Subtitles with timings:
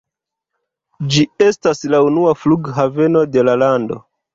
[1.11, 4.07] Ĝi estas la unua flughaveno de la lando.